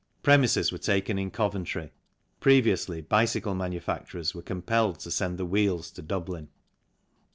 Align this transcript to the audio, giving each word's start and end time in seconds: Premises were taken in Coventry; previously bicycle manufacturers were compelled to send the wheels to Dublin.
Premises 0.23 0.71
were 0.71 0.79
taken 0.79 1.19
in 1.19 1.29
Coventry; 1.29 1.91
previously 2.39 3.01
bicycle 3.03 3.53
manufacturers 3.53 4.33
were 4.33 4.41
compelled 4.41 4.99
to 5.01 5.11
send 5.11 5.37
the 5.37 5.45
wheels 5.45 5.91
to 5.91 6.01
Dublin. 6.01 6.47